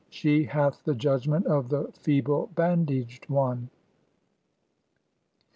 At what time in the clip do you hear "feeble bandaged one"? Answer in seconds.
1.93-3.69